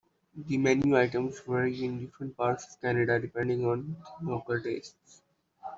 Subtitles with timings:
[0.35, 5.21] The Menu items vary in different parts of Canada, depending on local tastes.